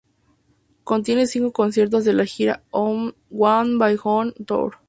[0.83, 4.73] Contiene cinco conciertos de la gira "One by One Tour".